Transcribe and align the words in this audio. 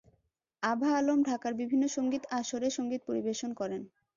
আভা 0.63 0.89
আলম 0.99 1.19
ঢাকার 1.25 1.53
বিভিন্ন 1.61 1.83
সঙ্গীত-আসরে 1.95 2.67
সঙ্গীত 2.77 3.01
পরিবেশন 3.09 3.51
করেন। 3.59 3.81